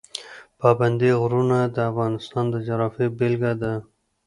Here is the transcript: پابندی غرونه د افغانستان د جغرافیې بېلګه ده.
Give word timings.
پابندی 0.59 1.11
غرونه 1.21 1.59
د 1.75 1.77
افغانستان 1.91 2.45
د 2.49 2.55
جغرافیې 2.67 3.07
بېلګه 3.17 3.51
ده. 3.61 3.73